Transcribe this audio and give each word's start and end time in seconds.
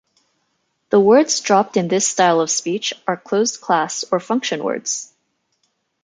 The 0.89 0.99
words 0.99 1.41
dropped 1.41 1.77
in 1.77 1.87
this 1.87 2.07
style 2.07 2.41
of 2.41 2.49
speech 2.49 2.91
are 3.07 3.15
closed 3.17 3.61
class 3.61 4.03
or 4.11 4.19
function 4.19 4.63
words. 4.63 5.13